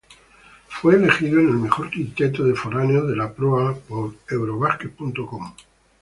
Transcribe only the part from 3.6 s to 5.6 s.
A por "Eurobasket.com".